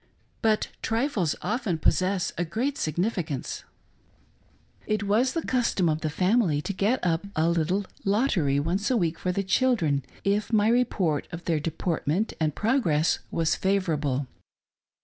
[0.41, 3.63] But trifles often possess a great significance.
[4.87, 8.97] It was the custom of the family to get up a little lottery once a
[8.97, 14.25] week for the children, if my report of their deportment and progress was favorable.